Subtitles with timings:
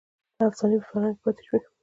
[0.37, 1.59] دا افسانې په فرهنګ کې پاتې شوې.